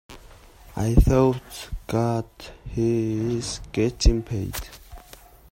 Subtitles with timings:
[0.75, 2.25] I thought, 'God,
[2.71, 4.55] he is getting paid.